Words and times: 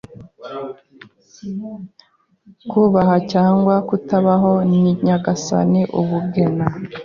Kubaho 2.69 3.15
cyangwa 3.31 3.75
kutabaho?ni 3.87 4.91
nyagasani 5.05 5.81
ubugena 5.99 6.65